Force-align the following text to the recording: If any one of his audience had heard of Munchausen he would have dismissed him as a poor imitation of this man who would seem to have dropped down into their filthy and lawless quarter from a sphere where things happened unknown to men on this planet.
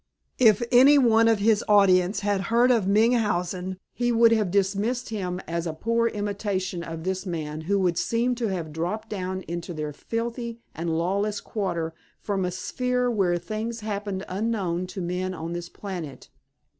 If 0.39 0.63
any 0.71 0.97
one 0.97 1.27
of 1.27 1.37
his 1.37 1.63
audience 1.67 2.21
had 2.21 2.41
heard 2.49 2.71
of 2.71 2.87
Munchausen 2.87 3.77
he 3.93 4.11
would 4.11 4.31
have 4.31 4.49
dismissed 4.49 5.09
him 5.09 5.39
as 5.47 5.67
a 5.67 5.73
poor 5.75 6.07
imitation 6.07 6.81
of 6.81 7.03
this 7.03 7.27
man 7.27 7.61
who 7.69 7.77
would 7.81 7.99
seem 7.99 8.33
to 8.41 8.47
have 8.47 8.73
dropped 8.73 9.09
down 9.09 9.43
into 9.43 9.75
their 9.75 9.93
filthy 9.93 10.59
and 10.73 10.97
lawless 10.97 11.39
quarter 11.39 11.93
from 12.19 12.45
a 12.45 12.49
sphere 12.51 13.11
where 13.11 13.37
things 13.37 13.81
happened 13.81 14.25
unknown 14.27 14.87
to 14.87 15.01
men 15.01 15.35
on 15.35 15.53
this 15.53 15.69
planet. 15.69 16.29